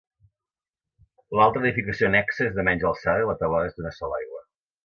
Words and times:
L'altra 1.39 1.61
edificació 1.63 2.09
annexa 2.09 2.47
és 2.49 2.57
de 2.59 2.67
menys 2.71 2.89
alçada 2.93 3.27
i 3.27 3.31
la 3.33 3.39
teulada 3.45 3.73
és 3.73 3.81
d'una 3.81 3.97
sola 4.03 4.23
aigua. 4.23 4.47